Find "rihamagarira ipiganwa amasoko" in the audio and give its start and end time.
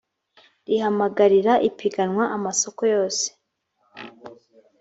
0.67-2.81